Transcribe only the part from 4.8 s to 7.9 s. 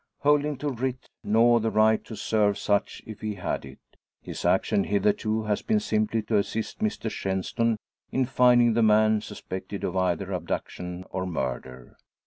hitherto has been simply to assist Mr Shenstone